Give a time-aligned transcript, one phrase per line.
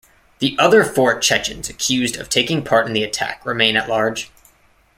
[0.39, 4.31] The other four Chechens accused of taking part in the attack remain at large.